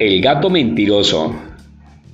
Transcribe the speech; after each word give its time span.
El 0.00 0.20
gato 0.20 0.50
mentiroso. 0.50 1.36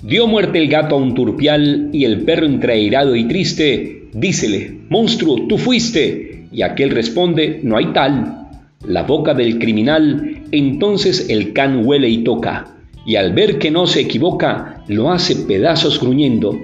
Dio 0.02 0.26
muerte 0.26 0.58
el 0.58 0.68
gato 0.68 0.96
a 0.96 0.98
un 0.98 1.14
turpial 1.14 1.88
y 1.94 2.04
el 2.04 2.24
perro 2.24 2.44
entreirado 2.44 3.16
y 3.16 3.24
triste, 3.24 4.10
dícele, 4.12 4.80
monstruo, 4.90 5.46
tú 5.48 5.56
fuiste. 5.56 6.44
Y 6.52 6.60
aquel 6.60 6.90
responde, 6.90 7.60
no 7.62 7.78
hay 7.78 7.86
tal. 7.94 8.48
La 8.86 9.04
boca 9.04 9.32
del 9.32 9.58
criminal, 9.58 10.42
entonces 10.52 11.30
el 11.30 11.54
can 11.54 11.86
huele 11.86 12.10
y 12.10 12.18
toca, 12.22 12.76
y 13.06 13.16
al 13.16 13.32
ver 13.32 13.58
que 13.58 13.70
no 13.70 13.86
se 13.86 14.00
equivoca, 14.00 14.84
lo 14.88 15.10
hace 15.10 15.36
pedazos 15.36 16.00
gruñendo. 16.00 16.58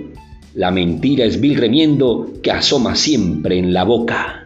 La 0.55 0.71
mentira 0.71 1.25
es 1.25 1.41
vil 1.41 1.57
remiendo 1.57 2.31
que 2.43 2.51
asoma 2.51 2.95
siempre 2.95 3.59
en 3.59 3.73
la 3.73 3.85
boca. 3.85 4.46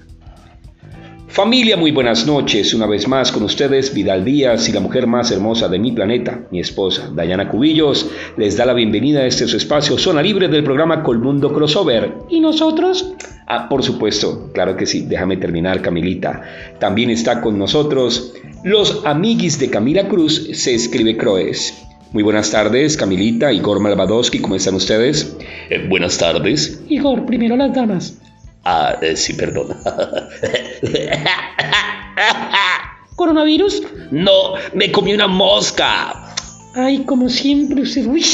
Familia, 1.31 1.77
muy 1.77 1.93
buenas 1.93 2.27
noches. 2.27 2.75
Una 2.75 2.87
vez 2.87 3.07
más 3.07 3.31
con 3.31 3.45
ustedes, 3.45 3.95
Vidal 3.95 4.25
Díaz 4.25 4.69
y 4.69 4.73
la 4.73 4.81
mujer 4.81 5.07
más 5.07 5.31
hermosa 5.31 5.69
de 5.69 5.79
mi 5.79 5.93
planeta, 5.93 6.41
mi 6.51 6.59
esposa, 6.59 7.09
Dayana 7.15 7.49
Cubillos, 7.49 8.11
les 8.37 8.57
da 8.57 8.67
la 8.67 8.75
bienvenida 8.75 9.21
a 9.21 9.27
este 9.27 9.47
su 9.47 9.57
espacio, 9.57 9.97
Zona 9.97 10.23
Libre 10.23 10.49
del 10.49 10.65
programa 10.65 11.05
Colmundo 11.05 11.53
Crossover. 11.53 12.15
¿Y 12.29 12.41
nosotros? 12.41 13.15
Ah, 13.47 13.69
por 13.69 13.85
supuesto, 13.85 14.51
claro 14.53 14.77
que 14.77 14.87
sí. 14.87 15.03
Déjame 15.03 15.37
terminar, 15.37 15.81
Camilita. 15.83 16.43
También 16.81 17.11
está 17.11 17.41
con 17.41 17.57
nosotros 17.57 18.35
los 18.65 19.07
amiguis 19.07 19.61
de 19.61 19.71
Camila 19.71 20.09
Cruz, 20.09 20.49
se 20.53 20.75
escribe 20.75 21.17
Croes. 21.17 21.87
Muy 22.13 22.25
buenas 22.25 22.51
tardes, 22.51 22.97
Camilita, 22.97 23.53
Igor 23.53 23.79
Malvadowski, 23.79 24.41
¿cómo 24.41 24.57
están 24.57 24.75
ustedes? 24.75 25.37
Eh, 25.71 25.87
buenas 25.89 26.19
tardes. 26.19 26.83
Igor, 26.89 27.25
primero 27.25 27.57
las 27.57 27.73
damas. 27.73 28.19
Ah, 28.65 28.97
eh, 29.01 29.15
sí, 29.15 29.33
perdón. 29.35 29.69
¿Coronavirus? 33.17 33.83
No, 34.11 34.55
me 34.75 34.91
comí 34.91 35.13
una 35.13 35.29
mosca. 35.29 36.35
Ay, 36.75 37.05
como 37.05 37.29
siempre, 37.29 37.83
usted. 37.83 38.07
Uy. 38.07 38.25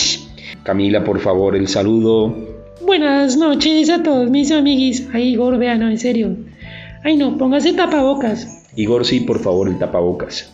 Camila, 0.62 1.02
por 1.04 1.20
favor, 1.20 1.56
el 1.56 1.68
saludo. 1.68 2.34
Buenas 2.84 3.36
noches 3.36 3.90
a 3.90 4.02
todos 4.02 4.30
mis 4.30 4.50
amiguis. 4.52 5.08
Ay, 5.12 5.32
Igor, 5.32 5.58
vea, 5.58 5.76
no, 5.76 5.88
en 5.88 5.98
serio. 5.98 6.36
Ay, 7.02 7.16
no, 7.16 7.36
póngase 7.38 7.72
tapabocas. 7.72 8.68
Igor, 8.76 9.04
sí, 9.04 9.20
por 9.20 9.40
favor, 9.40 9.68
el 9.68 9.78
tapabocas. 9.78 10.52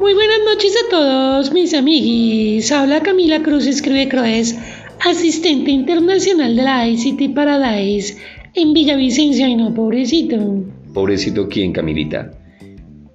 Muy 0.00 0.14
buenas 0.14 0.38
noches 0.44 0.74
a 0.76 0.90
todos 0.90 1.52
mis 1.52 1.74
amiguis. 1.74 2.72
Habla 2.72 3.02
Camila 3.02 3.42
Cruz, 3.42 3.66
escribe 3.66 4.08
Croes, 4.08 4.56
asistente 5.04 5.70
internacional 5.70 6.56
de 6.56 6.62
la 6.62 6.88
ICT 6.88 7.34
Paradise 7.34 8.16
en 8.54 8.72
Villavicencio. 8.72 9.44
Ay, 9.44 9.56
no, 9.56 9.74
pobrecito. 9.74 10.36
¿Pobrecito 10.92 11.48
quién, 11.48 11.72
Camilita? 11.72 12.30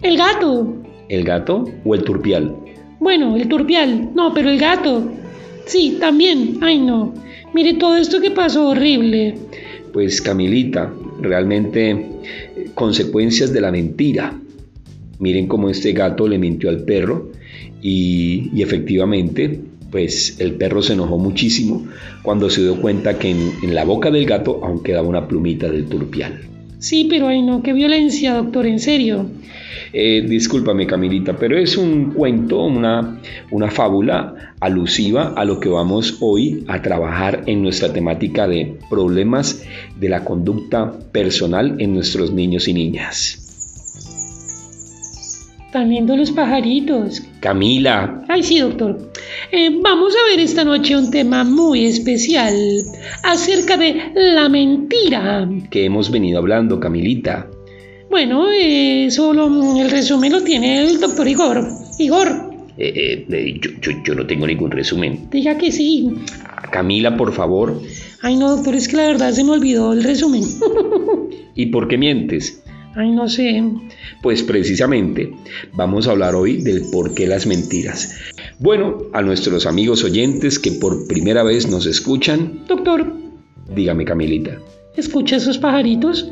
El 0.02 0.18
gato. 0.18 0.84
¿El 1.10 1.24
gato 1.24 1.66
o 1.86 1.96
el 1.96 2.04
turpial? 2.04 2.56
Bueno, 3.00 3.36
el 3.36 3.48
turpial. 3.48 4.12
No, 4.14 4.34
pero 4.34 4.50
el 4.50 4.60
gato. 4.60 5.10
Sí, 5.66 5.98
también. 6.00 6.58
Ay, 6.62 6.80
no. 6.80 7.14
Mire 7.54 7.76
todo 7.76 7.98
esto 7.98 8.20
que 8.20 8.32
pasó 8.32 8.70
horrible. 8.70 9.36
Pues 9.92 10.22
Camilita, 10.22 10.92
realmente 11.20 11.92
eh, 11.92 12.70
consecuencias 12.74 13.54
de 13.54 13.62
la 13.62 13.72
mentira. 13.72 14.40
Miren 15.20 15.48
cómo 15.48 15.70
este 15.70 15.94
gato 15.94 16.28
le 16.28 16.38
mintió 16.38 16.70
al 16.70 16.84
perro 16.84 17.32
y, 17.82 18.50
y 18.54 18.62
efectivamente 18.62 19.60
pues 19.92 20.40
el 20.40 20.54
perro 20.56 20.82
se 20.82 20.94
enojó 20.94 21.20
muchísimo 21.20 21.86
cuando 22.24 22.50
se 22.50 22.62
dio 22.62 22.82
cuenta 22.82 23.20
que 23.20 23.30
en, 23.30 23.54
en, 23.62 23.76
la 23.76 23.86
boca 23.86 24.10
del 24.10 24.26
gato 24.26 24.60
aún 24.64 24.82
quedaba 24.82 25.08
una 25.08 25.28
plumita 25.28 25.70
del 25.70 25.86
turpial. 25.86 26.42
Sí, 26.84 27.08
pero 27.10 27.30
ay 27.30 27.42
no, 27.42 27.64
qué 27.64 27.72
violencia, 27.72 28.34
doctor, 28.34 28.68
en 28.68 28.78
serio. 28.78 29.26
Eh, 29.94 30.26
discúlpame, 30.28 30.86
Camilita, 30.86 31.38
pero 31.38 31.58
es 31.58 31.78
un 31.78 32.12
cuento, 32.12 32.62
una, 32.62 33.22
una 33.52 33.72
fábula 33.72 34.54
alusiva 34.60 35.34
a 35.34 35.46
lo 35.46 35.62
que 35.62 35.70
vamos 35.70 36.18
hoy 36.20 36.66
a 36.68 36.82
trabajar 36.82 37.44
en 37.46 37.62
nuestra 37.62 37.94
temática 37.94 38.50
de 38.50 38.76
problemas 38.90 39.64
de 39.98 40.10
la 40.10 40.26
conducta 40.26 40.92
personal 41.14 41.78
en 41.80 41.94
nuestros 41.94 42.34
niños 42.34 42.68
y 42.68 42.74
niñas. 42.74 43.53
Están 45.74 45.90
viendo 45.90 46.16
los 46.16 46.30
pajaritos. 46.30 47.24
Camila. 47.40 48.24
Ay, 48.30 48.44
sí, 48.44 48.60
doctor. 48.60 49.12
Eh, 49.52 49.72
vamos 49.82 50.14
a 50.14 50.30
ver 50.30 50.40
esta 50.40 50.64
noche 50.64 50.96
un 50.96 51.10
tema 51.10 51.44
muy 51.44 51.86
especial 51.86 52.54
acerca 53.24 53.76
de 53.76 54.12
la 54.14 54.50
mentira. 54.50 55.50
Que 55.72 55.86
hemos 55.86 56.12
venido 56.12 56.38
hablando, 56.38 56.80
Camilita. 56.80 57.48
Bueno, 58.08 58.52
eh, 58.52 59.08
solo 59.10 59.48
el 59.82 59.90
resumen 59.90 60.34
lo 60.34 60.44
tiene 60.44 60.84
el 60.84 61.00
doctor 61.00 61.28
Igor. 61.28 61.68
Igor. 61.98 62.28
Eh, 62.78 63.26
eh, 63.28 63.60
yo, 63.60 63.72
yo, 63.82 63.92
yo, 64.04 64.14
no 64.14 64.28
tengo 64.28 64.46
ningún 64.46 64.70
resumen. 64.70 65.28
Diga 65.32 65.58
que 65.58 65.72
sí. 65.72 66.14
Camila, 66.72 67.18
por 67.18 67.34
favor. 67.34 67.82
Ay, 68.22 68.36
no, 68.36 68.56
doctor, 68.56 68.76
es 68.76 68.88
que 68.88 68.98
la 68.98 69.08
verdad 69.08 69.32
se 69.32 69.44
me 69.44 69.50
olvidó 69.50 69.92
el 69.94 70.04
resumen. 70.04 70.44
¿Y 71.56 71.66
por 71.66 71.88
qué 71.88 71.98
mientes? 71.98 72.63
Ay, 72.96 73.12
no 73.12 73.28
sé. 73.28 73.64
Pues 74.22 74.44
precisamente 74.44 75.34
vamos 75.74 76.08
a 76.08 76.12
hablar 76.12 76.36
hoy 76.36 76.62
del 76.62 76.84
por 76.92 77.14
qué 77.14 77.26
las 77.26 77.48
mentiras. 77.48 78.16
Bueno, 78.60 79.04
a 79.14 79.22
nuestros 79.22 79.66
amigos 79.66 80.04
oyentes 80.04 80.60
que 80.60 80.72
por 80.74 81.08
primera 81.08 81.44
vez 81.44 81.70
nos 81.70 81.86
escuchan. 81.86 82.66
Doctor. 82.68 83.14
Dígame, 83.74 84.06
Camilita. 84.06 84.60
¿Escucha 84.96 85.38
esos 85.38 85.58
pajaritos? 85.58 86.32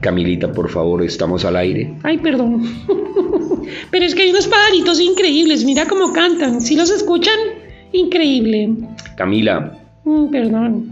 Camilita, 0.00 0.52
por 0.52 0.68
favor, 0.68 1.02
estamos 1.02 1.46
al 1.46 1.56
aire. 1.56 1.94
Ay, 2.02 2.18
perdón. 2.18 2.62
Pero 3.90 4.04
es 4.04 4.14
que 4.14 4.22
hay 4.22 4.30
unos 4.30 4.46
pajaritos 4.46 5.00
increíbles. 5.00 5.64
Mira 5.64 5.86
cómo 5.86 6.12
cantan. 6.12 6.60
¿Sí 6.60 6.76
los 6.76 6.90
escuchan? 6.90 7.38
Increíble. 7.92 8.70
Camila. 9.16 9.78
Mm, 10.04 10.26
perdón. 10.26 10.90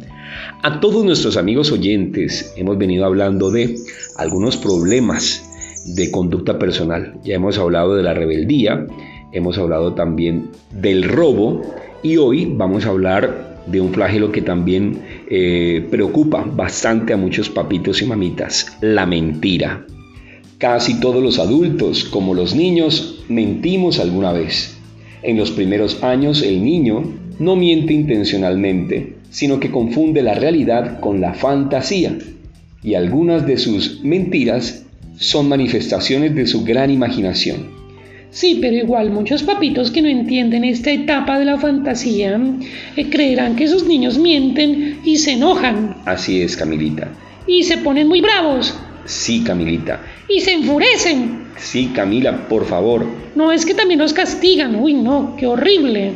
A 0.64 0.78
todos 0.78 1.04
nuestros 1.04 1.36
amigos 1.36 1.72
oyentes 1.72 2.54
hemos 2.56 2.78
venido 2.78 3.04
hablando 3.04 3.50
de 3.50 3.74
algunos 4.16 4.56
problemas 4.56 5.44
de 5.96 6.12
conducta 6.12 6.56
personal. 6.56 7.18
Ya 7.24 7.34
hemos 7.34 7.58
hablado 7.58 7.96
de 7.96 8.04
la 8.04 8.14
rebeldía, 8.14 8.86
hemos 9.32 9.58
hablado 9.58 9.94
también 9.94 10.50
del 10.70 11.02
robo 11.02 11.62
y 12.04 12.16
hoy 12.18 12.44
vamos 12.54 12.86
a 12.86 12.90
hablar 12.90 13.64
de 13.66 13.80
un 13.80 13.92
flagelo 13.92 14.30
que 14.30 14.40
también 14.40 15.02
eh, 15.28 15.84
preocupa 15.90 16.44
bastante 16.44 17.12
a 17.12 17.16
muchos 17.16 17.48
papitos 17.48 18.00
y 18.00 18.06
mamitas, 18.06 18.78
la 18.80 19.04
mentira. 19.04 19.84
Casi 20.58 21.00
todos 21.00 21.24
los 21.24 21.40
adultos, 21.40 22.04
como 22.04 22.34
los 22.34 22.54
niños, 22.54 23.24
mentimos 23.28 23.98
alguna 23.98 24.32
vez. 24.32 24.78
En 25.24 25.36
los 25.36 25.50
primeros 25.50 26.04
años 26.04 26.40
el 26.40 26.62
niño 26.62 27.02
no 27.38 27.56
miente 27.56 27.92
intencionalmente, 27.92 29.14
sino 29.30 29.60
que 29.60 29.70
confunde 29.70 30.22
la 30.22 30.34
realidad 30.34 31.00
con 31.00 31.20
la 31.20 31.34
fantasía, 31.34 32.16
y 32.82 32.94
algunas 32.94 33.46
de 33.46 33.58
sus 33.58 34.02
mentiras 34.02 34.84
son 35.16 35.48
manifestaciones 35.48 36.34
de 36.34 36.46
su 36.46 36.64
gran 36.64 36.90
imaginación. 36.90 37.82
Sí, 38.30 38.58
pero 38.62 38.76
igual 38.76 39.10
muchos 39.10 39.42
papitos 39.42 39.90
que 39.90 40.00
no 40.00 40.08
entienden 40.08 40.64
esta 40.64 40.90
etapa 40.90 41.38
de 41.38 41.44
la 41.44 41.58
fantasía 41.58 42.40
eh, 42.96 43.10
creerán 43.10 43.56
que 43.56 43.68
sus 43.68 43.86
niños 43.86 44.18
mienten 44.18 45.00
y 45.04 45.18
se 45.18 45.32
enojan. 45.32 45.96
Así 46.06 46.40
es, 46.40 46.56
Camilita. 46.56 47.08
Y 47.46 47.64
se 47.64 47.76
ponen 47.76 48.08
muy 48.08 48.22
bravos. 48.22 48.74
Sí, 49.04 49.42
Camilita. 49.44 50.00
Y 50.28 50.40
se 50.40 50.52
enfurecen. 50.52 51.42
Sí, 51.58 51.90
Camila, 51.94 52.48
por 52.48 52.64
favor. 52.64 53.04
No 53.36 53.52
es 53.52 53.66
que 53.66 53.74
también 53.74 54.00
los 54.00 54.14
castigan. 54.14 54.76
Uy, 54.76 54.94
no, 54.94 55.36
qué 55.36 55.46
horrible. 55.46 56.12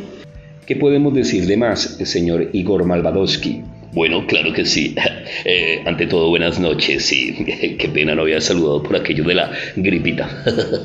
¿Qué 0.67 0.75
podemos 0.75 1.13
decir 1.13 1.45
de 1.45 1.55
más, 1.55 1.97
señor 2.03 2.49
Igor 2.51 2.83
Malvadowski? 2.83 3.61
Bueno, 3.93 4.27
claro 4.27 4.51
que 4.51 4.65
sí. 4.65 4.93
Eh, 5.45 5.83
ante 5.85 6.07
todo, 6.07 6.29
buenas 6.29 6.57
noches. 6.59 7.05
Sí, 7.05 7.33
qué 7.77 7.89
pena 7.89 8.15
no 8.15 8.23
había 8.23 8.39
saludado 8.41 8.81
por 8.81 8.95
aquello 8.95 9.23
de 9.25 9.35
la 9.35 9.51
gripita. 9.75 10.29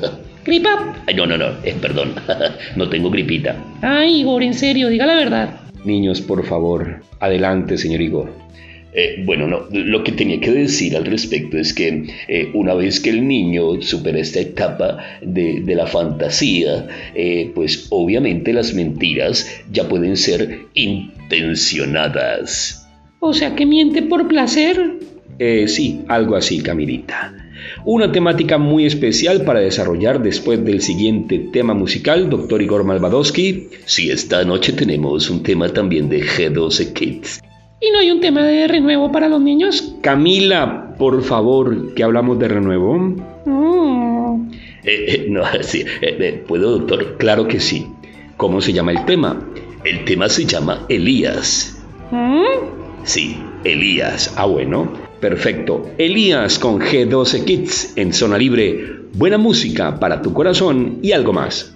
¿Gripa? 0.45 0.95
No, 1.15 1.25
no, 1.25 1.37
no, 1.37 1.47
eh, 1.63 1.75
perdón. 1.81 2.13
no 2.75 2.89
tengo 2.89 3.09
gripita. 3.09 3.55
Ay, 3.81 4.21
Igor, 4.21 4.43
en 4.43 4.53
serio, 4.53 4.89
diga 4.89 5.05
la 5.05 5.15
verdad. 5.15 5.61
Niños, 5.85 6.21
por 6.21 6.45
favor, 6.45 7.01
adelante, 7.19 7.77
señor 7.77 8.01
Igor. 8.01 8.42
Eh, 8.95 9.23
bueno, 9.25 9.47
no, 9.47 9.65
lo 9.71 10.03
que 10.03 10.11
tenía 10.11 10.39
que 10.39 10.51
decir 10.51 10.95
al 10.95 11.05
respecto 11.05 11.57
es 11.57 11.73
que 11.73 12.05
eh, 12.27 12.51
una 12.53 12.75
vez 12.75 12.99
que 12.99 13.09
el 13.09 13.27
niño 13.27 13.81
supera 13.81 14.19
esta 14.19 14.39
etapa 14.39 14.99
de, 15.21 15.61
de 15.61 15.75
la 15.75 15.87
fantasía, 15.87 16.87
eh, 17.15 17.51
pues 17.55 17.87
obviamente 17.89 18.53
las 18.53 18.73
mentiras 18.73 19.49
ya 19.71 19.89
pueden 19.89 20.17
ser 20.17 20.67
intencionadas. 20.73 22.87
O 23.19 23.33
sea, 23.33 23.55
que 23.55 23.65
miente 23.65 24.01
por 24.01 24.27
placer. 24.27 24.99
Eh, 25.39 25.67
sí, 25.67 26.01
algo 26.07 26.35
así, 26.35 26.61
Camilita. 26.61 27.33
Una 27.85 28.11
temática 28.11 28.57
muy 28.57 28.85
especial 28.85 29.43
para 29.43 29.61
desarrollar 29.61 30.21
después 30.21 30.63
del 30.63 30.81
siguiente 30.81 31.39
tema 31.53 31.73
musical, 31.73 32.29
doctor 32.29 32.61
Igor 32.61 32.83
Malvadowski. 32.83 33.69
Sí, 33.85 34.11
esta 34.11 34.43
noche 34.43 34.73
tenemos 34.73 35.29
un 35.29 35.41
tema 35.41 35.69
también 35.69 36.09
de 36.09 36.21
G12 36.21 36.93
Kids. 36.93 37.41
¿Y 37.85 37.91
no 37.91 37.99
hay 37.99 38.11
un 38.11 38.21
tema 38.21 38.43
de 38.43 38.65
renuevo 38.67 39.11
para 39.11 39.27
los 39.27 39.41
niños? 39.41 39.95
Camila, 40.01 40.95
por 40.97 41.21
favor, 41.21 41.93
que 41.93 42.03
hablamos 42.03 42.39
de 42.39 42.47
renuevo. 42.47 42.97
Mm. 43.45 44.51
Eh, 44.85 45.05
eh, 45.07 45.25
no, 45.29 45.43
sí, 45.61 45.81
eh, 46.01 46.17
eh, 46.19 46.43
¿puedo, 46.47 46.77
doctor? 46.79 47.17
Claro 47.17 47.45
que 47.45 47.59
sí. 47.59 47.87
¿Cómo 48.37 48.61
se 48.61 48.71
llama 48.71 48.91
el 48.91 49.03
tema? 49.05 49.37
El 49.83 50.05
tema 50.05 50.29
se 50.29 50.45
llama 50.45 50.85
Elías. 50.87 51.83
¿Mm? 52.11 53.03
Sí, 53.03 53.37
Elías. 53.65 54.33
Ah, 54.37 54.45
bueno. 54.45 54.89
Perfecto. 55.19 55.89
Elías 55.97 56.59
con 56.59 56.79
G12 56.79 57.43
Kids 57.43 57.97
en 57.97 58.13
zona 58.13 58.37
libre. 58.37 59.03
Buena 59.13 59.37
música 59.37 59.99
para 59.99 60.21
tu 60.21 60.33
corazón 60.33 60.99
y 61.01 61.11
algo 61.11 61.33
más. 61.33 61.75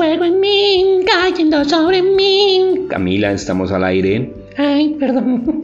Fuego 0.00 0.24
en 0.24 0.40
mí, 0.40 1.00
cayendo 1.04 1.62
sobre 1.62 2.00
mí. 2.00 2.86
Camila, 2.88 3.32
estamos 3.32 3.70
al 3.70 3.84
aire. 3.84 4.32
Ay, 4.56 4.96
perdón. 4.98 5.62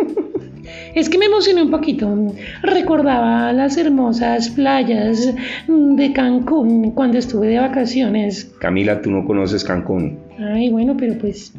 Es 0.95 1.09
que 1.09 1.17
me 1.17 1.25
emocioné 1.25 1.63
un 1.63 1.71
poquito. 1.71 2.35
Recordaba 2.63 3.51
las 3.55 3.79
hermosas 3.79 4.51
playas 4.51 5.35
de 5.69 6.13
Cancún 6.13 6.91
cuando 6.91 7.17
estuve 7.17 7.47
de 7.49 7.61
vacaciones. 7.61 8.53
Camila, 8.59 9.01
tú 9.01 9.11
no 9.11 9.25
conoces 9.25 9.65
Cancún. 9.65 10.19
Ay, 10.39 10.69
bueno, 10.69 10.99
pero 10.99 11.17
pues 11.19 11.55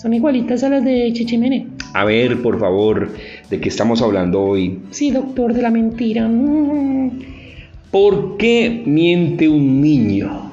son 0.00 0.14
igualitas 0.14 0.62
a 0.62 0.68
las 0.68 0.84
de 0.84 1.12
Chichimene. 1.12 1.66
A 1.94 2.04
ver, 2.04 2.40
por 2.42 2.60
favor, 2.60 3.10
¿de 3.50 3.60
qué 3.60 3.68
estamos 3.68 4.02
hablando 4.02 4.40
hoy? 4.40 4.78
Sí, 4.90 5.10
doctor 5.10 5.52
de 5.52 5.62
la 5.62 5.70
mentira. 5.70 6.28
Mm. 6.28 7.10
¿Por 7.90 8.36
qué 8.36 8.84
miente 8.86 9.48
un 9.48 9.80
niño? 9.80 10.49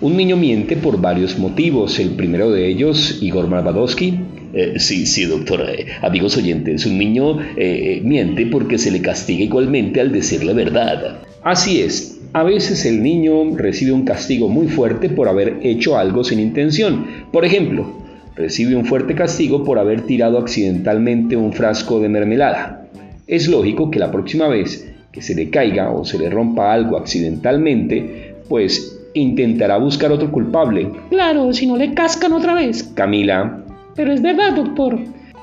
Un 0.00 0.16
niño 0.16 0.36
miente 0.36 0.76
por 0.76 1.00
varios 1.00 1.38
motivos. 1.38 1.98
El 1.98 2.10
primero 2.10 2.50
de 2.52 2.68
ellos, 2.68 3.18
Igor 3.20 3.48
Malvadowski, 3.48 4.20
Eh, 4.54 4.78
sí, 4.78 5.04
sí, 5.04 5.24
doctora. 5.24 5.72
Eh, 5.74 5.86
amigos 6.00 6.36
oyentes, 6.38 6.86
un 6.86 6.96
niño 6.96 7.38
eh, 7.56 8.00
miente 8.02 8.46
porque 8.46 8.78
se 8.78 8.90
le 8.90 9.02
castiga 9.02 9.44
igualmente 9.44 10.00
al 10.00 10.10
decir 10.10 10.42
la 10.42 10.54
verdad. 10.54 11.18
Así 11.42 11.82
es, 11.82 12.18
a 12.32 12.44
veces 12.44 12.86
el 12.86 13.02
niño 13.02 13.56
recibe 13.56 13.92
un 13.92 14.04
castigo 14.04 14.48
muy 14.48 14.68
fuerte 14.68 15.10
por 15.10 15.28
haber 15.28 15.58
hecho 15.62 15.98
algo 15.98 16.24
sin 16.24 16.40
intención. 16.40 17.04
Por 17.30 17.44
ejemplo, 17.44 17.92
recibe 18.36 18.74
un 18.74 18.86
fuerte 18.86 19.14
castigo 19.14 19.64
por 19.64 19.78
haber 19.78 20.02
tirado 20.06 20.38
accidentalmente 20.38 21.36
un 21.36 21.52
frasco 21.52 22.00
de 22.00 22.08
mermelada. 22.08 22.88
Es 23.26 23.48
lógico 23.48 23.90
que 23.90 23.98
la 23.98 24.10
próxima 24.10 24.48
vez 24.48 24.88
que 25.12 25.20
se 25.20 25.34
le 25.34 25.50
caiga 25.50 25.90
o 25.90 26.06
se 26.06 26.18
le 26.18 26.30
rompa 26.30 26.72
algo 26.72 26.96
accidentalmente, 26.96 28.34
pues 28.48 28.97
intentará 29.18 29.76
buscar 29.78 30.12
otro 30.12 30.30
culpable. 30.30 30.90
Claro, 31.10 31.52
si 31.52 31.66
no 31.66 31.76
le 31.76 31.94
cascan 31.94 32.32
otra 32.32 32.54
vez. 32.54 32.82
Camila, 32.94 33.64
Pero 33.94 34.12
es 34.12 34.22
verdad, 34.22 34.54
doctor. 34.54 34.98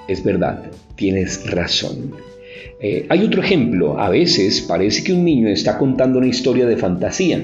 Es 0.08 0.24
verdad, 0.24 0.64
tienes 0.96 1.50
razón. 1.52 2.14
Eh, 2.82 3.06
hay 3.10 3.24
otro 3.24 3.42
ejemplo. 3.42 4.00
A 4.00 4.10
veces 4.10 4.62
parece 4.62 5.04
que 5.04 5.14
un 5.14 5.24
niño 5.24 5.48
está 5.48 5.78
contando 5.78 6.20
una 6.20 6.28
historia 6.28 6.66
de 6.66 6.78
fantasía, 6.78 7.42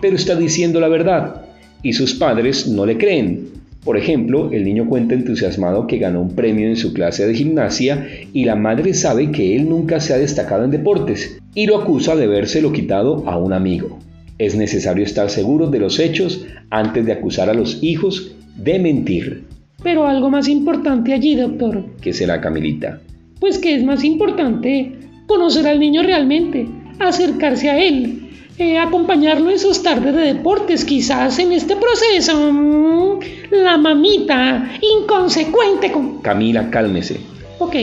pero 0.00 0.16
está 0.16 0.34
diciendo 0.36 0.80
la 0.80 0.88
verdad 0.88 1.42
y 1.82 1.92
sus 1.92 2.14
padres 2.14 2.66
no 2.66 2.86
le 2.86 2.98
creen. 2.98 3.48
Por 3.84 3.98
ejemplo, 3.98 4.50
el 4.50 4.64
niño 4.64 4.88
cuenta 4.88 5.14
entusiasmado 5.14 5.86
que 5.86 5.98
ganó 5.98 6.22
un 6.22 6.34
premio 6.34 6.66
en 6.66 6.76
su 6.76 6.94
clase 6.94 7.26
de 7.26 7.34
gimnasia 7.34 8.08
y 8.32 8.46
la 8.46 8.56
madre 8.56 8.94
sabe 8.94 9.30
que 9.30 9.54
él 9.54 9.68
nunca 9.68 10.00
se 10.00 10.14
ha 10.14 10.18
destacado 10.18 10.64
en 10.64 10.70
deportes 10.70 11.38
y 11.54 11.66
lo 11.66 11.78
acusa 11.78 12.16
de 12.16 12.24
habérselo 12.24 12.72
quitado 12.72 13.28
a 13.28 13.36
un 13.36 13.52
amigo. 13.52 13.98
Es 14.38 14.56
necesario 14.56 15.04
estar 15.04 15.30
seguro 15.30 15.68
de 15.68 15.78
los 15.78 15.98
hechos 15.98 16.44
antes 16.70 17.06
de 17.06 17.12
acusar 17.12 17.48
a 17.48 17.54
los 17.54 17.82
hijos 17.82 18.32
de 18.56 18.78
mentir. 18.78 19.44
Pero 19.82 20.06
algo 20.06 20.30
más 20.30 20.48
importante 20.48 21.12
allí, 21.12 21.36
doctor. 21.36 21.84
¿Qué 22.00 22.12
será, 22.12 22.40
Camilita? 22.40 23.00
Pues 23.38 23.58
que 23.58 23.76
es 23.76 23.84
más 23.84 24.02
importante 24.02 24.92
conocer 25.26 25.68
al 25.68 25.78
niño 25.78 26.02
realmente, 26.02 26.66
acercarse 26.98 27.70
a 27.70 27.78
él, 27.78 28.28
eh, 28.58 28.78
acompañarlo 28.78 29.50
en 29.50 29.58
sus 29.58 29.82
tardes 29.82 30.14
de 30.14 30.22
deportes, 30.34 30.84
quizás 30.84 31.38
en 31.38 31.52
este 31.52 31.76
proceso. 31.76 32.52
mm, 32.52 33.18
la 33.50 33.76
mamita, 33.76 34.70
inconsecuente 34.80 35.92
con... 35.92 36.20
Camila, 36.22 36.70
cálmese. 36.70 37.20
Ok, 37.58 37.76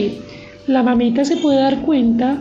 la 0.68 0.84
mamita 0.84 1.24
se 1.24 1.38
puede 1.38 1.60
dar 1.60 1.82
cuenta 1.82 2.38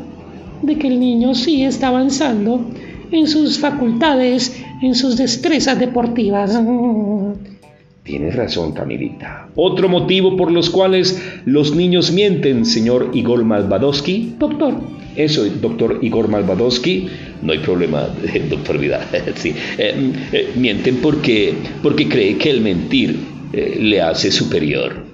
de 0.63 0.77
que 0.77 0.89
el 0.89 0.99
niño 1.01 1.35
sí 1.35 1.63
está 1.65 1.89
avanzando 1.89 2.65
en 3.13 3.27
sus 3.27 3.59
facultades, 3.59 4.63
en 4.83 4.95
sus 4.95 5.17
destrezas 5.17 5.79
deportivas. 5.79 6.61
Mm. 6.61 7.33
Tienes 8.03 8.35
razón, 8.35 8.73
Camilita. 8.73 9.49
Otro 9.55 9.89
motivo 9.89 10.37
por 10.37 10.51
los 10.51 10.71
cuales 10.71 11.23
los 11.45 11.77
niños 11.77 12.11
mienten, 12.13 12.65
señor 12.65 13.11
Igor 13.13 13.45
Malvadowski. 13.45 14.35
Doctor, 14.39 14.75
Eso, 15.17 15.45
doctor 15.45 15.99
Igor 16.01 16.29
Malvadowski. 16.29 17.09
No 17.43 17.53
hay 17.53 17.59
problema, 17.59 18.09
doctor 18.51 18.79
Vidal. 18.79 19.07
Sí. 19.37 19.55
Eh, 19.79 20.13
eh, 20.33 20.53
mienten 20.57 20.97
porque, 20.97 21.55
porque 21.83 22.09
cree 22.09 22.37
que 22.37 22.51
el 22.51 22.63
mentir 22.63 23.17
eh, 23.53 23.79
le 23.81 24.01
hace 24.01 24.33
superior. 24.33 25.05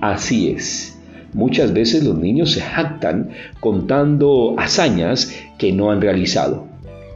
Así 0.00 0.50
es. 0.50 0.98
Muchas 1.32 1.72
veces 1.72 2.04
los 2.04 2.16
niños 2.16 2.52
se 2.52 2.60
jactan 2.60 3.30
contando 3.58 4.54
hazañas 4.58 5.34
que 5.58 5.72
no 5.72 5.90
han 5.90 6.00
realizado 6.00 6.73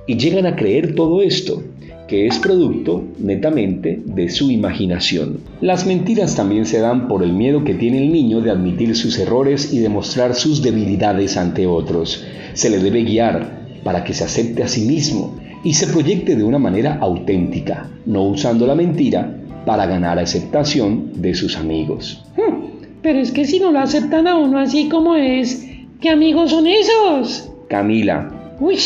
y 0.08 0.16
llegan 0.16 0.46
a 0.46 0.56
creer 0.56 0.96
todo 0.96 1.22
esto. 1.22 1.62
que 2.08 2.26
es 2.26 2.38
producto 2.38 3.04
netamente 3.18 4.00
de 4.02 4.30
su 4.30 4.50
imaginación. 4.50 5.40
Las 5.60 5.84
mentiras 5.84 6.34
también 6.34 6.64
se 6.64 6.80
dan 6.80 7.06
por 7.06 7.22
el 7.22 7.34
miedo 7.34 7.64
que 7.64 7.74
tiene 7.74 7.98
el 7.98 8.10
niño 8.10 8.40
de 8.40 8.50
admitir 8.50 8.96
sus 8.96 9.18
errores 9.18 9.74
y 9.74 9.80
demostrar 9.80 10.34
sus 10.34 10.62
debilidades 10.62 11.36
ante 11.36 11.66
otros. 11.66 12.24
Se 12.54 12.70
le 12.70 12.78
debe 12.78 13.02
guiar 13.04 13.66
para 13.84 14.04
que 14.04 14.14
se 14.14 14.24
acepte 14.24 14.62
a 14.62 14.68
sí 14.68 14.86
mismo 14.86 15.36
y 15.62 15.74
se 15.74 15.86
proyecte 15.86 16.34
de 16.34 16.44
una 16.44 16.58
manera 16.58 16.96
auténtica, 16.98 17.90
no 18.06 18.22
usando 18.22 18.66
la 18.66 18.74
mentira 18.74 19.36
para 19.66 19.84
ganar 19.84 20.18
aceptación 20.18 21.12
de 21.20 21.34
sus 21.34 21.58
amigos. 21.58 22.24
Hmm, 22.38 22.68
pero 23.02 23.18
es 23.18 23.32
que 23.32 23.44
si 23.44 23.60
no 23.60 23.70
lo 23.70 23.80
aceptan 23.80 24.26
a 24.26 24.38
uno 24.38 24.58
así 24.60 24.88
como 24.88 25.14
es, 25.14 25.68
¿qué 26.00 26.08
amigos 26.08 26.52
son 26.52 26.66
esos? 26.66 27.50
Camila, 27.68 28.56
Uy, 28.60 28.78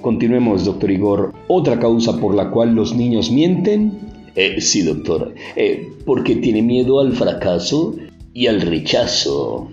continuemos, 0.00 0.64
doctor 0.64 0.90
Igor. 0.90 1.32
Otra 1.48 1.78
causa 1.78 2.18
por 2.18 2.34
la 2.34 2.50
cual 2.50 2.74
los 2.74 2.94
niños 2.94 3.30
mienten 3.30 3.92
Eh, 4.40 4.60
sí, 4.60 4.82
doctor, 4.82 5.34
eh, 5.56 5.88
porque 6.04 6.36
tiene 6.36 6.62
miedo 6.62 7.00
al 7.00 7.12
fracaso 7.12 7.96
y 8.32 8.46
al 8.46 8.60
rechazo. 8.60 9.68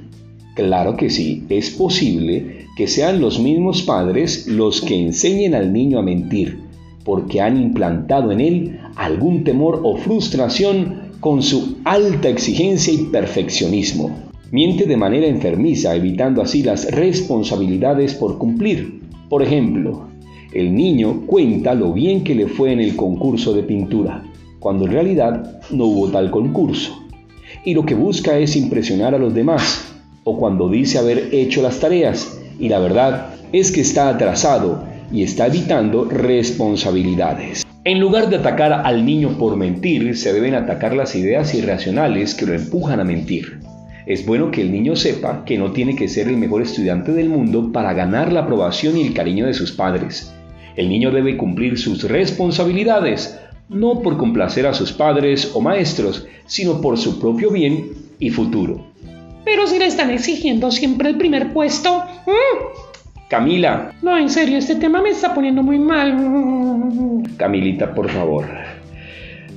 Claro 0.56 0.98
que 0.98 1.12
sí, 1.12 1.44
es 1.50 1.70
posible 1.70 2.66
que 2.76 2.88
sean 2.88 3.22
los 3.22 3.40
mismos 3.40 3.84
padres 3.84 4.48
los 4.48 4.82
que 4.82 5.00
enseñen 5.00 5.54
al 5.54 5.72
niño 5.72 6.00
a 6.00 6.02
mentir, 6.02 6.62
porque 7.04 7.42
han 7.42 7.62
implantado 7.62 8.32
en 8.32 8.42
él 8.42 8.80
algún 8.96 9.44
temor 9.44 9.82
o 9.84 9.98
frustración 9.98 11.12
con 11.20 11.44
su 11.44 11.78
alta 11.84 12.28
exigencia 12.30 12.92
y 12.92 13.06
perfeccionismo. 13.12 14.18
Miente 14.52 14.86
de 14.86 14.98
manera 14.98 15.28
enfermiza, 15.28 15.96
evitando 15.96 16.42
así 16.42 16.64
las 16.64 16.90
responsabilidades 16.90 18.16
por 18.16 18.40
cumplir. 18.40 19.02
Por 19.30 19.44
ejemplo, 19.44 20.08
el 20.56 20.74
niño 20.74 21.24
cuenta 21.28 21.74
lo 21.74 21.92
bien 21.92 22.24
que 22.24 22.34
le 22.34 22.48
fue 22.48 22.72
en 22.72 22.80
el 22.80 22.96
concurso 22.96 23.54
de 23.54 23.64
pintura, 23.64 24.24
cuando 24.60 24.86
en 24.86 24.94
realidad 24.94 25.60
no 25.70 25.84
hubo 25.84 26.08
tal 26.08 26.32
concurso. 26.32 26.98
Y 27.66 27.74
lo 27.74 27.86
que 27.86 27.94
busca 27.94 28.38
es 28.38 28.56
impresionar 28.56 29.14
a 29.14 29.18
los 29.18 29.34
demás, 29.34 29.94
o 30.24 30.38
cuando 30.38 30.70
dice 30.70 30.98
haber 30.98 31.28
hecho 31.34 31.62
las 31.62 31.82
tareas 31.82 32.40
y 32.58 32.70
la 32.70 32.80
verdad 32.80 33.36
es 33.52 33.70
que 33.70 33.82
está 33.82 34.08
atrasado 34.08 34.82
y 35.12 35.24
está 35.24 35.48
evitando 35.48 36.06
responsabilidades. 36.06 37.66
En 37.84 38.00
lugar 38.00 38.30
de 38.30 38.38
atacar 38.38 38.72
al 38.72 39.06
niño 39.06 39.38
por 39.38 39.58
mentir, 39.58 40.16
se 40.16 40.32
deben 40.32 40.56
atacar 40.56 40.96
las 40.96 41.16
ideas 41.18 41.54
irracionales 41.54 42.34
que 42.34 42.46
lo 42.46 42.54
empujan 42.54 43.02
a 43.02 43.04
mentir. 43.04 43.60
Es 44.06 44.26
bueno 44.26 44.52
que 44.52 44.62
el 44.62 44.72
niño 44.72 44.96
sepa 44.96 45.44
que 45.46 45.58
no 45.58 45.74
tiene 45.74 45.98
que 45.98 46.08
ser 46.08 46.30
el 46.30 46.38
mejor 46.38 46.62
estudiante 46.62 47.12
del 47.12 47.28
mundo 47.28 47.74
para 47.74 47.94
ganar 47.94 48.32
la 48.32 48.42
aprobación 48.42 48.98
y 48.98 49.02
el 49.02 49.14
cariño 49.14 49.48
de 49.48 49.54
sus 49.54 49.74
padres. 49.74 50.32
El 50.76 50.90
niño 50.90 51.12
debe 51.12 51.38
cumplir 51.38 51.78
sus 51.78 52.04
responsabilidades, 52.04 53.40
no 53.70 54.02
por 54.02 54.18
complacer 54.18 54.68
a 54.68 54.74
sus 54.74 54.92
padres 54.92 55.52
o 55.54 55.62
maestros, 55.62 56.28
sino 56.46 56.82
por 56.82 56.98
su 56.98 57.20
propio 57.20 57.52
bien 57.52 57.92
y 58.20 58.30
futuro. 58.30 58.86
pero 59.44 59.68
si 59.68 59.78
le 59.78 59.86
están 59.86 60.10
exigiendo 60.10 60.72
siempre 60.72 61.10
el 61.10 61.18
primer 61.18 61.54
puesto. 61.54 62.04
mm, 62.26 63.28
Camila, 63.30 63.92
No, 64.02 64.18
en 64.18 64.30
serio, 64.30 64.58
este 64.58 64.76
tema 64.76 65.02
me 65.02 65.10
está 65.10 65.34
poniendo 65.34 65.64
muy 65.64 65.80
mal. 65.80 67.24
Camilita, 67.38 67.94
por 67.94 68.10
favor. 68.10 68.46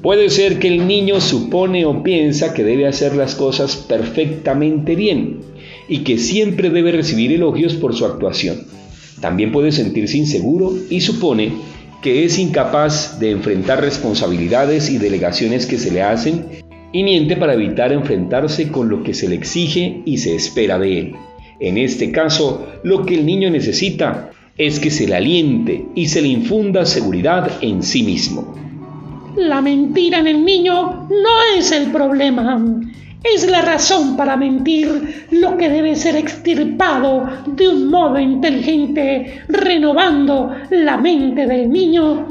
Puede 0.02 0.30
ser 0.30 0.58
que 0.58 0.68
el 0.68 0.86
niño 0.86 1.20
supone 1.20 1.84
o 1.84 2.02
piensa 2.02 2.54
que 2.54 2.64
debe 2.64 2.86
hacer 2.86 3.16
las 3.16 3.34
cosas 3.34 3.76
perfectamente 3.76 4.94
bien 4.94 5.40
y 5.88 5.98
que 5.98 6.18
siempre 6.18 6.70
debe 6.70 6.92
recibir 6.92 7.32
elogios 7.32 7.74
por 7.74 7.94
su 7.94 8.04
actuación. 8.06 8.58
También 9.20 9.52
puede 9.52 9.72
sentirse 9.72 10.18
inseguro 10.18 10.72
y 10.90 11.00
supone 11.00 11.52
que 12.02 12.24
es 12.24 12.38
incapaz 12.38 13.18
de 13.18 13.32
enfrentar 13.32 13.80
responsabilidades 13.80 14.90
y 14.90 14.98
delegaciones 14.98 15.66
que 15.66 15.78
se 15.78 15.90
le 15.90 16.02
hacen 16.02 16.44
y 16.92 17.02
miente 17.02 17.36
para 17.36 17.54
evitar 17.54 17.92
enfrentarse 17.92 18.68
con 18.68 18.88
lo 18.88 19.02
que 19.02 19.14
se 19.14 19.28
le 19.28 19.34
exige 19.34 20.02
y 20.04 20.18
se 20.18 20.34
espera 20.34 20.78
de 20.78 20.98
él. 20.98 21.14
En 21.60 21.76
este 21.76 22.12
caso, 22.12 22.68
lo 22.84 23.04
que 23.04 23.14
el 23.14 23.26
niño 23.26 23.50
necesita 23.50 24.30
es 24.56 24.78
que 24.78 24.90
se 24.90 25.06
le 25.06 25.16
aliente 25.16 25.84
y 25.94 26.06
se 26.06 26.22
le 26.22 26.28
infunda 26.28 26.86
seguridad 26.86 27.50
en 27.60 27.82
sí 27.82 28.02
mismo. 28.02 28.54
La 29.36 29.60
mentira 29.60 30.18
en 30.20 30.28
el 30.28 30.44
niño 30.44 31.08
no 31.08 31.56
es 31.56 31.72
el 31.72 31.90
problema. 31.90 32.60
Es 33.22 33.50
la 33.50 33.62
razón 33.62 34.16
para 34.16 34.36
mentir 34.36 35.26
lo 35.32 35.56
que 35.56 35.68
debe 35.68 35.96
ser 35.96 36.16
extirpado 36.16 37.28
de 37.46 37.68
un 37.68 37.88
modo 37.88 38.18
inteligente, 38.18 39.42
renovando 39.48 40.54
la 40.70 40.96
mente 40.96 41.46
del 41.46 41.70
niño 41.70 42.26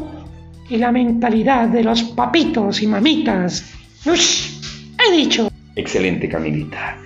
y 0.70 0.78
la 0.78 0.92
mentalidad 0.92 1.68
de 1.68 1.84
los 1.84 2.04
papitos 2.04 2.82
y 2.82 2.88
mamitas. 2.88 3.74
Ush, 4.06 4.52
he 4.98 5.12
dicho. 5.16 5.50
Excelente, 5.76 6.30
Camilita. 6.30 6.98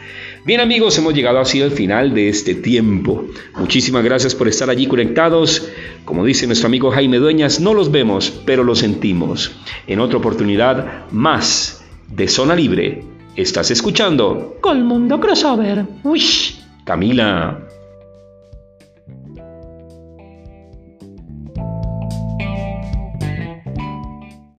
Bien 0.45 0.59
amigos, 0.59 0.97
hemos 0.97 1.13
llegado 1.13 1.39
así 1.39 1.61
al 1.61 1.71
final 1.71 2.13
de 2.13 2.29
este 2.29 2.55
tiempo. 2.55 3.25
Muchísimas 3.57 4.03
gracias 4.03 4.33
por 4.33 4.47
estar 4.47 4.69
allí 4.69 4.87
conectados. 4.87 5.69
Como 6.03 6.25
dice 6.25 6.47
nuestro 6.47 6.67
amigo 6.67 6.89
Jaime 6.89 7.17
Dueñas, 7.17 7.59
no 7.59 7.73
los 7.73 7.91
vemos, 7.91 8.41
pero 8.45 8.63
los 8.63 8.79
sentimos. 8.79 9.51
En 9.85 9.99
otra 9.99 10.17
oportunidad, 10.17 11.09
más 11.11 11.83
de 12.09 12.27
Zona 12.27 12.55
Libre. 12.55 13.10
Estás 13.35 13.71
escuchando 13.71 14.57
Colmundo 14.59 15.19
Crossover. 15.19 15.85
Ush. 16.03 16.55
Camila. 16.83 17.70